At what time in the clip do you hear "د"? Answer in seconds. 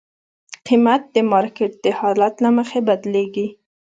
1.15-1.17, 1.83-1.85